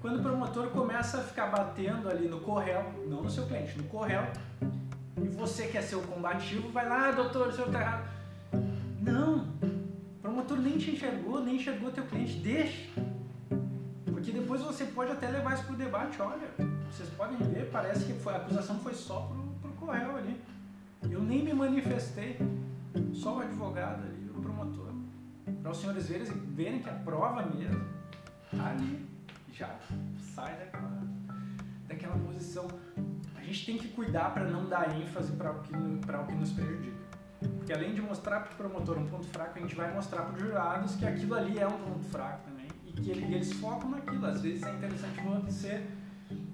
[0.00, 3.84] quando o promotor começa a ficar batendo ali no corréu, não no seu cliente, no
[3.84, 4.22] corréu,
[5.16, 8.10] e você quer ser o combativo, vai lá, ah, doutor, o senhor está errado.
[9.00, 12.88] Não, o promotor nem te enxergou, nem enxergou teu cliente, deixa.
[14.06, 16.48] Porque depois você pode até levar isso para o debate, olha,
[16.90, 20.40] vocês podem ver, parece que foi, a acusação foi só pro, pro corréu ali.
[21.10, 22.38] Eu nem me manifestei,
[23.12, 24.94] só o advogado ali, o promotor
[25.64, 27.82] para os senhores verem, verem que a prova mesmo
[28.52, 29.08] está ali.
[29.50, 29.74] já
[30.34, 31.02] sai daquela,
[31.88, 32.68] daquela posição.
[33.44, 36.50] A gente tem que cuidar para não dar ênfase para o, que, o que nos
[36.52, 36.96] prejudica.
[37.58, 40.34] Porque além de mostrar para o promotor um ponto fraco, a gente vai mostrar para
[40.34, 44.24] os jurados que aquilo ali é um ponto fraco também e que eles focam naquilo.
[44.24, 45.86] Às vezes é interessante você.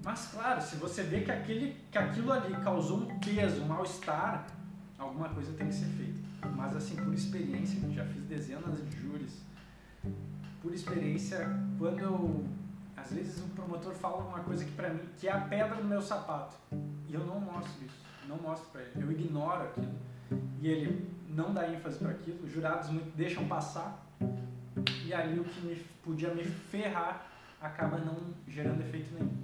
[0.03, 4.47] Mas claro, se você vê que, aquele, que aquilo ali causou um peso, um mal-estar,
[4.99, 6.19] alguma coisa tem que ser feita.
[6.57, 9.41] Mas assim, por experiência, já fiz dezenas de júris.
[10.61, 12.45] Por experiência, quando eu,
[13.01, 15.83] às vezes o promotor fala uma coisa que para mim que é a pedra do
[15.83, 16.55] meu sapato
[17.07, 19.93] e eu não mostro isso, não mostro para ele, eu ignoro aquilo
[20.61, 24.05] e ele não dá ênfase para aquilo, os jurados deixam passar
[25.05, 27.25] e ali o que me, podia me ferrar
[27.59, 29.41] acaba não gerando efeito nenhum.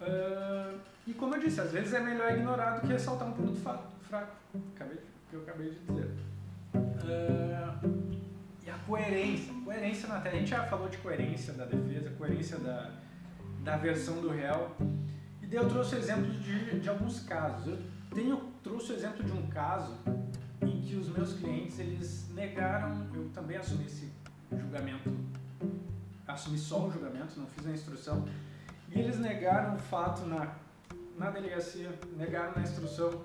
[0.00, 3.60] Uh, e como eu disse, às vezes é melhor ignorar do que ressaltar um produto
[3.60, 4.32] fraco,
[4.74, 6.10] acabei que eu acabei de dizer.
[6.74, 8.19] Uh,
[8.70, 12.90] a coerência, coerência na tela, a gente já falou de coerência da defesa, coerência da,
[13.62, 14.76] da versão do réu,
[15.42, 17.66] e daí eu trouxe exemplos de, de alguns casos.
[17.66, 17.78] Eu
[18.14, 19.96] tenho, trouxe o exemplo de um caso
[20.62, 24.10] em que os meus clientes eles negaram, eu também assumi esse
[24.50, 25.10] julgamento,
[26.26, 28.24] assumi só o julgamento, não fiz a instrução,
[28.88, 30.54] e eles negaram o fato na,
[31.16, 33.24] na delegacia, negaram na instrução.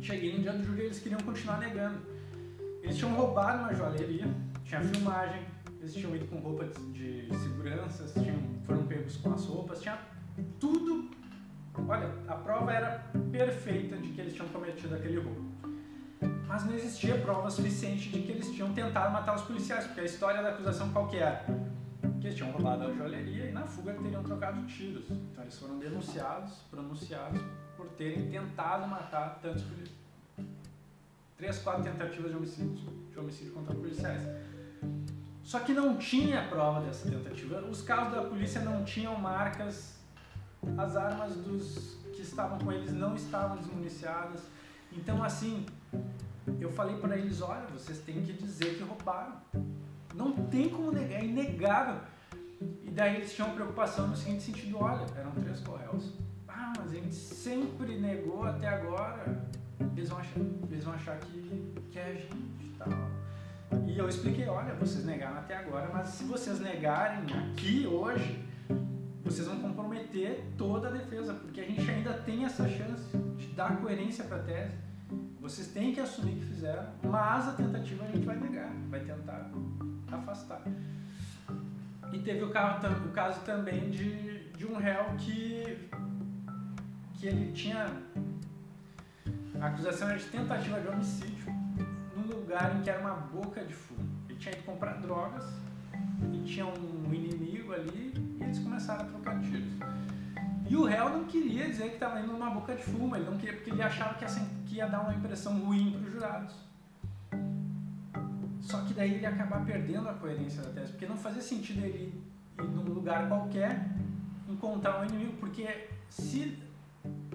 [0.00, 2.15] Cheguei no dia do júri eles queriam continuar negando.
[2.86, 4.26] Eles tinham roubado uma joalheria,
[4.64, 5.42] tinha filmagem,
[5.80, 9.98] eles tinham ido com roupa de, de segurança, tinham, foram pegos com as roupas, tinha
[10.60, 11.10] tudo.
[11.88, 15.56] Olha, a prova era perfeita de que eles tinham cometido aquele roubo
[16.46, 20.04] mas não existia prova suficiente de que eles tinham tentado matar os policiais, porque a
[20.04, 21.44] história da acusação qual que era?
[22.20, 25.10] Que eles tinham roubado a joalheria e na fuga teriam trocado tiros.
[25.10, 27.42] Então eles foram denunciados, pronunciados
[27.76, 30.05] por terem tentado matar tantos policiais.
[31.36, 34.22] Três, quatro tentativas de homicídio, de homicídio contra policiais.
[35.42, 37.60] Só que não tinha prova dessa tentativa.
[37.60, 39.96] Os carros da polícia não tinham marcas,
[40.76, 44.40] as armas dos que estavam com eles não estavam desmuniciadas.
[44.90, 45.66] Então, assim,
[46.58, 49.36] eu falei para eles: olha, vocês têm que dizer que roubaram.
[50.14, 52.00] Não tem como negar, é inegável.
[52.82, 56.12] E daí eles tinham preocupação no seguinte sentido: olha, eram três correios.
[56.48, 59.46] Ah, mas a gente sempre negou até agora.
[59.96, 62.56] Eles vão achar, eles vão achar que, que é a gente
[63.86, 68.38] e eu expliquei: olha, vocês negaram até agora, mas se vocês negarem aqui hoje,
[69.24, 73.76] vocês vão comprometer toda a defesa, porque a gente ainda tem essa chance de dar
[73.78, 74.74] coerência para a tese.
[75.40, 79.50] Vocês têm que assumir que fizeram, mas a tentativa a gente vai negar, vai tentar
[80.10, 80.62] afastar.
[82.12, 85.88] E teve o, caso, o caso também de, de um réu que,
[87.14, 87.86] que ele tinha.
[89.60, 91.52] A acusação era de tentativa de homicídio
[92.14, 94.06] num lugar em que era uma boca de fumo.
[94.28, 95.44] Ele tinha ido comprar drogas
[96.32, 99.72] e tinha um inimigo ali e eles começaram a trocar tiros.
[100.68, 103.38] E o réu não queria dizer que estava indo numa boca de fumo, ele não
[103.38, 104.30] queria porque ele achava que ia,
[104.66, 106.54] que ia dar uma impressão ruim para os jurados.
[108.60, 111.84] Só que daí ele ia acabar perdendo a coerência da tese, porque não fazia sentido
[111.84, 112.20] ele
[112.58, 113.86] ir num lugar qualquer
[114.48, 116.58] encontrar um inimigo, porque se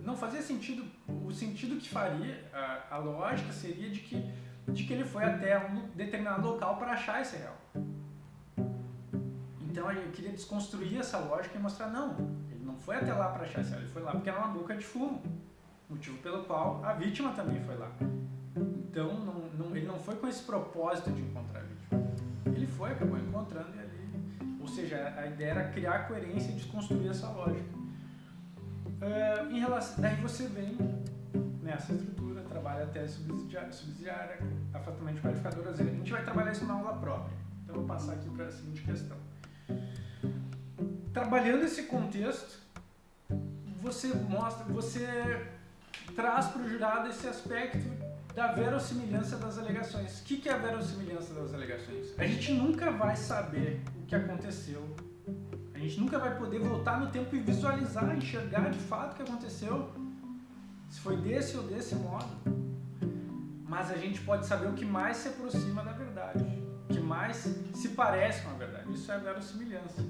[0.03, 4.31] não fazia sentido, o sentido que faria, a, a lógica seria de que,
[4.67, 7.53] de que ele foi até um determinado local para achar esse réu.
[9.61, 12.15] Então eu queria desconstruir essa lógica e mostrar, não,
[12.61, 14.83] não foi até lá para achar esse ele foi lá porque era uma boca de
[14.83, 15.21] fumo.
[15.89, 17.91] Motivo pelo qual a vítima também foi lá.
[18.55, 22.11] Então não, não, ele não foi com esse propósito de encontrar a vítima.
[22.47, 24.57] Ele foi, acabou encontrando e ali.
[24.59, 27.80] Ou seja, a ideia era criar coerência e desconstruir essa lógica.
[29.01, 30.77] Uh, em relação, daí você vem
[31.61, 34.37] nessa estrutura, trabalha até subsidiária, subsidiária
[34.73, 35.67] afetamento qualificador.
[35.67, 37.35] A gente vai trabalhar isso na aula própria.
[37.63, 39.17] Então eu vou passar aqui para a seguinte questão.
[41.13, 42.59] Trabalhando esse contexto,
[43.81, 45.47] você mostra, você
[46.15, 47.89] traz para o jurado esse aspecto
[48.35, 50.21] da verossimilhança das alegações.
[50.21, 52.17] O que é a verossimilhança das alegações?
[52.17, 54.95] A gente nunca vai saber o que aconteceu.
[55.81, 59.23] A gente nunca vai poder voltar no tempo e visualizar, enxergar de fato o que
[59.23, 59.89] aconteceu,
[60.87, 62.29] se foi desse ou desse modo.
[63.67, 66.45] Mas a gente pode saber o que mais se aproxima da verdade,
[66.87, 67.37] o que mais
[67.73, 68.93] se parece com a verdade.
[68.93, 70.05] Isso é verossimilhança.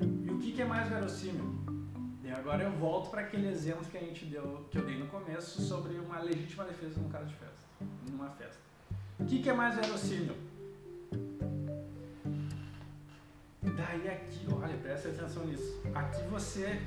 [0.00, 1.60] E o que é mais verossímil?
[2.34, 5.60] agora eu volto para aquele exemplo que a gente deu, que eu dei no começo
[5.60, 7.66] sobre uma legítima defesa num caso de festa,
[8.08, 8.58] numa festa.
[9.20, 10.34] O que é mais verossímil?
[13.62, 15.80] Daí aqui, olha, presta atenção nisso.
[15.94, 16.82] Aqui você,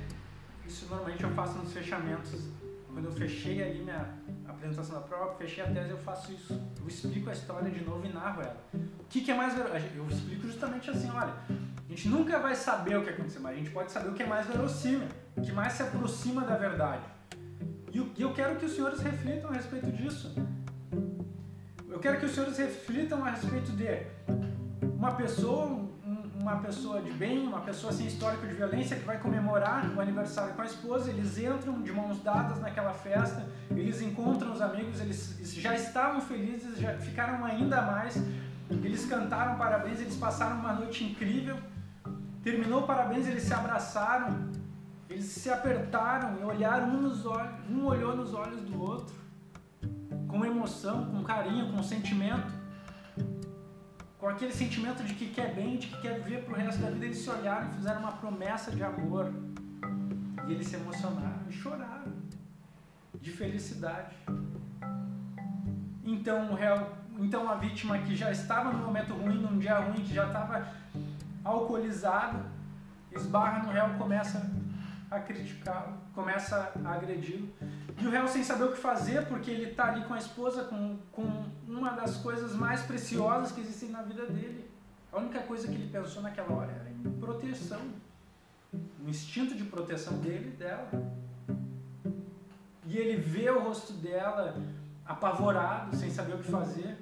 [0.66, 2.48] isso normalmente eu faço nos fechamentos.
[2.92, 4.14] Quando eu fechei ali minha
[4.46, 6.60] apresentação da prova, fechei a tese, eu faço isso.
[6.80, 8.62] Eu explico a história de novo e narro ela.
[8.74, 9.90] O que, que é mais verossímil?
[9.96, 13.58] Eu explico justamente assim, olha, a gente nunca vai saber o que aconteceu, mas a
[13.58, 17.04] gente pode saber o que é mais verossímil, o que mais se aproxima da verdade.
[17.92, 20.34] E eu quero que os senhores reflitam a respeito disso.
[21.88, 24.06] Eu quero que os senhores reflitam a respeito de
[24.82, 25.85] uma pessoa,
[26.46, 30.54] uma pessoa de bem, uma pessoa sem histórico de violência que vai comemorar o aniversário
[30.54, 35.36] com a esposa, eles entram de mãos dadas naquela festa, eles encontram os amigos, eles
[35.56, 38.22] já estavam felizes, já ficaram ainda mais,
[38.70, 41.56] eles cantaram parabéns, eles passaram uma noite incrível,
[42.44, 44.48] terminou parabéns, eles se abraçaram,
[45.10, 49.16] eles se apertaram e olharam um nos olhos, um olhou nos olhos do outro,
[50.28, 52.55] com emoção, com carinho, com sentimento
[54.26, 57.04] com aquele sentimento de que quer bem, de que quer viver pro resto da vida,
[57.04, 59.32] eles se olharam e fizeram uma promessa de amor.
[60.48, 62.12] E eles se emocionaram e choraram
[63.20, 64.16] de felicidade.
[66.02, 70.02] Então o réu, então a vítima que já estava no momento ruim, num dia ruim,
[70.02, 70.72] que já estava
[71.44, 72.40] alcoolizado,
[73.12, 74.44] esbarra no réu, começa
[75.08, 77.48] a criticá-lo, começa a agredi-lo.
[77.98, 80.64] E o réu sem saber o que fazer, porque ele está ali com a esposa,
[80.64, 84.70] com, com uma das coisas mais preciosas que existem na vida dele.
[85.10, 87.80] A única coisa que ele pensou naquela hora era em proteção.
[89.02, 90.90] O instinto de proteção dele e dela.
[92.84, 94.54] E ele vê o rosto dela
[95.04, 96.98] apavorado, sem saber o que fazer.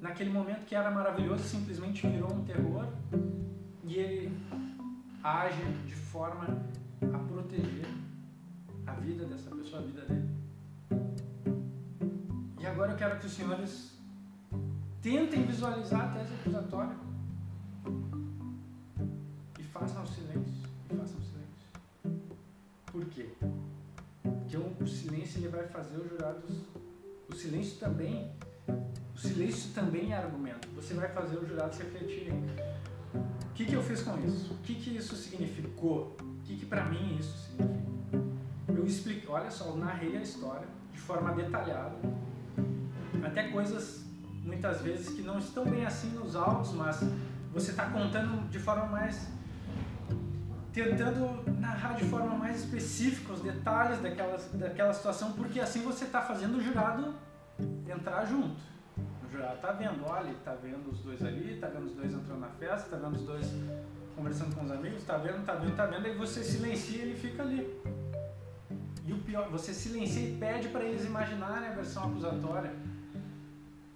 [0.00, 2.86] Naquele momento que era maravilhoso, simplesmente virou um terror.
[3.84, 4.38] E ele
[5.22, 6.46] age de forma
[7.02, 8.05] a proteger
[8.86, 10.28] a vida dessa pessoa, a vida dele.
[12.60, 13.96] E agora eu quero que os senhores
[15.02, 16.96] tentem visualizar a tese acusatória
[19.58, 20.68] e façam o silêncio.
[20.90, 22.22] E façam o silêncio.
[22.86, 23.28] Por quê?
[24.22, 26.50] Porque o silêncio ele vai fazer os jurados.
[27.28, 28.30] O silêncio também.
[29.14, 30.68] O silêncio também é argumento.
[30.74, 32.34] Você vai fazer os jurados refletirem.
[33.14, 34.52] O que, que eu fiz com isso?
[34.52, 36.16] O que, que isso significou?
[36.20, 38.25] O que, que para mim isso significa?
[38.86, 41.96] Expliquei, olha só, eu narrei a história de forma detalhada,
[43.24, 44.04] até coisas
[44.44, 47.00] muitas vezes que não estão bem assim nos autos, mas
[47.52, 49.28] você está contando de forma mais
[50.72, 56.20] tentando narrar de forma mais específica os detalhes daquela, daquela situação, porque assim você está
[56.20, 57.14] fazendo o jurado
[57.88, 58.60] entrar junto.
[59.26, 62.40] O jurado está vendo, olha, está vendo os dois ali, está vendo os dois entrando
[62.40, 63.50] na festa, está vendo os dois
[64.14, 67.18] conversando com os amigos, está vendo, está vendo, está vendo, aí você silencia e ele
[67.18, 67.74] fica ali.
[69.06, 72.74] E o pior, você silencia e pede para eles imaginarem a versão acusatória.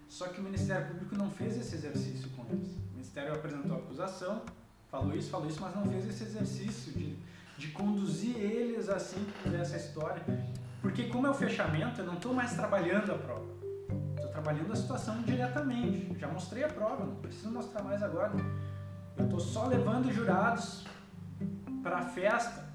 [0.09, 2.69] Só que o Ministério Público não fez esse exercício com eles.
[2.69, 4.43] O Ministério apresentou a acusação,
[4.89, 7.17] falou isso, falou isso, mas não fez esse exercício de,
[7.59, 10.23] de conduzir eles assim nessa história.
[10.81, 13.51] Porque como é o fechamento, eu não estou mais trabalhando a prova.
[14.15, 16.17] Estou trabalhando a situação diretamente.
[16.21, 18.33] Já mostrei a prova, não preciso mostrar mais agora.
[19.17, 20.85] Eu estou só levando jurados
[21.83, 22.70] para a festa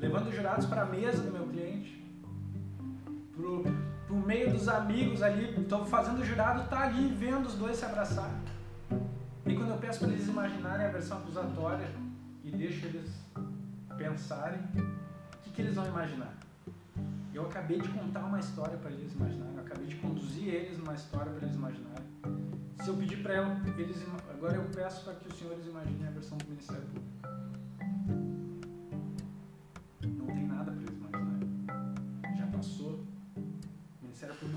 [0.00, 2.02] levando jurados para a mesa do meu cliente,
[3.36, 3.62] pro,
[4.06, 7.84] pro meio dos amigos ali, estou fazendo o jurado tá ali vendo os dois se
[7.84, 8.30] abraçar.
[9.46, 11.88] E quando eu peço para eles imaginarem a versão acusatória
[12.42, 13.10] e deixo eles
[13.96, 16.34] pensarem, o que, que eles vão imaginar?
[17.34, 20.94] Eu acabei de contar uma história para eles imaginarem, eu acabei de conduzir eles numa
[20.94, 22.06] história para eles imaginarem.
[22.82, 23.34] Se eu pedir para
[23.76, 27.19] eles, agora eu peço para que os senhores imaginem a versão do Ministério Público.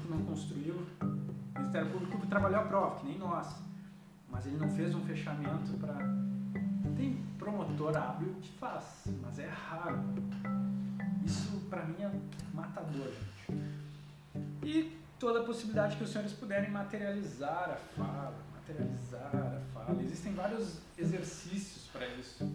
[0.10, 0.86] Não construiu.
[1.02, 3.48] O Ministério Público trabalhou a prova, que nem nós.
[4.30, 5.96] Mas ele não fez um fechamento para.
[6.98, 10.00] Tem promotor hábil que faz, mas é raro.
[11.26, 12.12] Isso para mim é
[12.54, 13.62] matador, gente.
[14.64, 20.02] E toda a possibilidade que os senhores puderem materializar a fala, materializar a fala.
[20.02, 22.52] Existem vários exercícios para isso.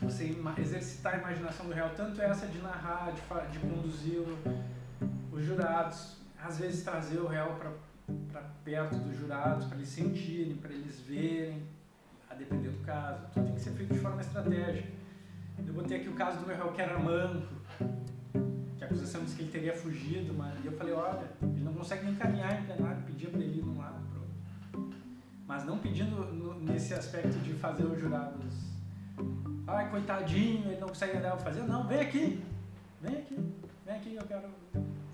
[0.00, 4.20] Você exercitar a imaginação do real, tanto essa de narrar, de, de conduzir
[5.30, 10.72] os jurados, às vezes trazer o réu para perto dos jurados, para eles sentirem, para
[10.72, 11.62] eles verem,
[12.28, 13.26] a depender do caso.
[13.32, 14.88] Tudo tem que ser feito de forma estratégica.
[15.64, 17.54] Eu botei aqui o caso do meu réu que era manco,
[18.76, 21.74] que a acusação disse que ele teria fugido, mas e eu falei, olha, ele não
[21.74, 24.96] consegue nem caminhar em plenário, pedia para ele ir num lado pronto.
[25.46, 28.54] Mas não pedindo no, nesse aspecto de fazer os jurados,
[29.66, 32.42] ai coitadinho, ele não consegue andar, fazer, não, vem aqui,
[33.00, 33.38] vem aqui,
[33.86, 34.48] vem aqui, eu quero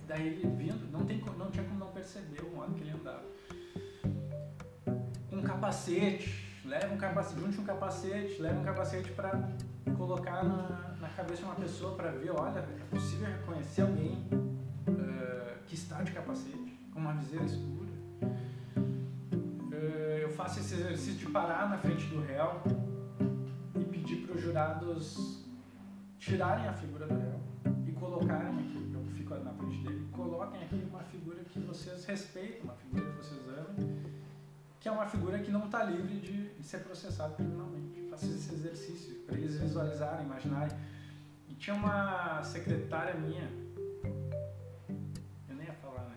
[0.09, 3.25] Daí ele vindo, não, tem, não tinha como não perceber o modo que ele andava.
[5.31, 9.49] Um capacete, leva um capacete, junte um capacete, leva um capacete para
[9.97, 14.27] colocar na, na cabeça de uma pessoa para ver, olha, é possível reconhecer alguém
[14.89, 17.91] uh, que está de capacete, com uma viseira escura.
[18.23, 22.63] Uh, eu faço esse exercício de parar na frente do réu
[24.39, 25.45] os jurados
[26.19, 27.41] tirarem a figura do réu
[27.87, 28.88] e colocarem aqui,
[29.37, 33.99] na frente dele, coloquem aqui uma figura que vocês respeitam, uma figura que vocês amam,
[34.81, 38.09] que é uma figura que não está livre de, ser processada criminalmente.
[38.11, 40.76] Faça esse exercício para eles visualizarem, imaginarem.
[41.49, 43.51] E tinha uma secretária minha,
[45.49, 46.16] eu nem ia falar, né?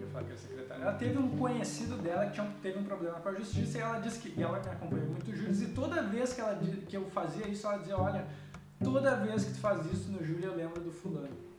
[0.00, 0.82] Eu falei que era secretária.
[0.82, 3.98] Ela teve um conhecido dela que tinha, teve um problema com a justiça e ela
[3.98, 6.56] disse que ela me acompanhou muito júris e toda vez que, ela,
[6.88, 8.26] que eu fazia isso, ela dizia, olha,
[8.82, 11.49] toda vez que tu faz isso no júri eu lembro do fulano.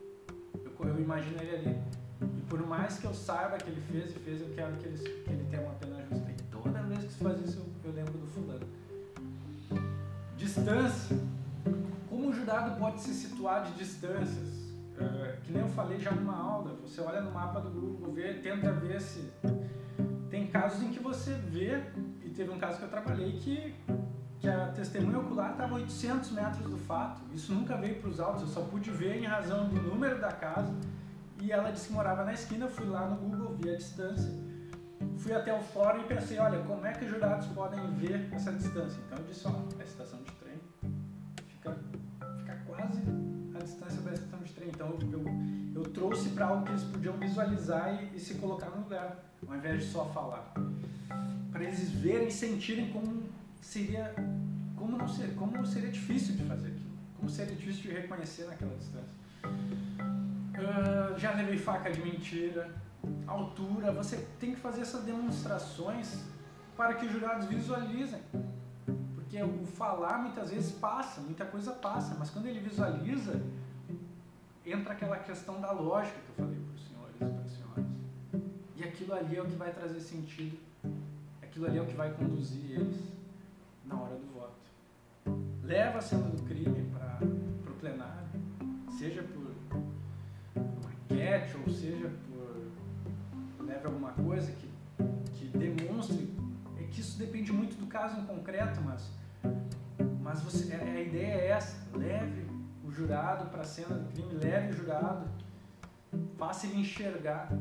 [0.82, 1.82] Eu, eu imagino ele ali.
[2.22, 4.98] E por mais que eu saiba que ele fez e fez, eu quero que ele,
[4.98, 6.30] que ele tenha uma pena justa.
[6.30, 8.68] E toda vez que tu faz isso, eu, eu lembro do fulano.
[10.38, 11.18] Distância.
[12.10, 14.62] Como o jurado pode se situar de distâncias?
[14.98, 18.34] Uh, que nem eu falei já numa aula, você olha no mapa do Google, vê,
[18.36, 19.32] tenta ver se.
[20.30, 21.82] Tem casos em que você vê,
[22.24, 23.74] e teve um caso que eu trabalhei que,
[24.42, 27.22] que a testemunha ocular estava a 800 metros do fato.
[27.32, 30.32] Isso nunca veio para os autos, eu só pude ver em razão do número da
[30.32, 30.74] casa.
[31.40, 34.32] E ela disse que morava na esquina, eu fui lá no Google, vi a distância.
[35.20, 38.52] Fui até o fórum e pensei, olha, como é que os jurados podem ver essa
[38.52, 39.00] distância?
[39.06, 40.60] Então eu disse, ó, a estação de trem
[41.48, 41.78] fica,
[42.40, 43.00] fica quase
[43.54, 44.70] a distância da estação de trem.
[44.70, 45.24] Então eu,
[45.76, 49.56] eu trouxe para algo que eles podiam visualizar e, e, se colocar no lugar, ao
[49.56, 50.52] invés de só falar.
[51.52, 53.24] Para eles verem e sentirem como
[53.62, 54.14] seria,
[54.76, 58.76] como, não ser, como seria difícil de fazer aquilo, como seria difícil de reconhecer naquela
[58.76, 59.16] distância.
[59.46, 62.74] Uh, já levei faca de mentira,
[63.26, 66.24] altura, você tem que fazer essas demonstrações
[66.76, 68.22] para que os jurados visualizem.
[69.16, 73.42] Porque o falar muitas vezes passa, muita coisa passa, mas quando ele visualiza,
[74.66, 77.86] entra aquela questão da lógica que eu falei para os senhores e para as senhoras.
[78.76, 80.58] E aquilo ali é o que vai trazer sentido,
[81.42, 83.21] aquilo ali é o que vai conduzir eles
[83.92, 84.56] na hora do voto.
[85.64, 88.28] Leva a cena do crime para o plenário,
[88.98, 89.52] seja por
[90.56, 94.70] uma enquete ou seja por leve alguma coisa que,
[95.34, 96.30] que demonstre
[96.80, 99.10] é que isso depende muito do caso em concreto, mas
[100.22, 102.46] mas você, a ideia é essa, leve
[102.86, 105.28] o jurado para a cena do crime, leve o jurado,
[106.38, 107.52] faça ele enxergar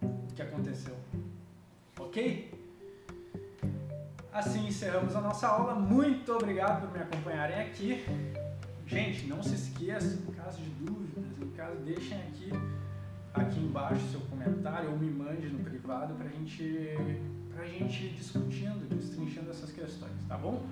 [0.00, 0.96] o que aconteceu.
[1.98, 2.59] Ok?
[4.32, 5.74] Assim encerramos a nossa aula.
[5.74, 8.04] Muito obrigado por me acompanharem aqui.
[8.86, 12.50] Gente, não se esqueçam, em caso de dúvidas, em caso, deixem aqui,
[13.34, 16.88] aqui embaixo seu comentário ou me mande no privado para gente,
[17.56, 20.64] a gente ir discutindo, destrinchando essas questões, tá bom?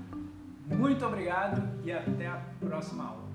[0.67, 3.28] Muito obrigado e até a próxima aula.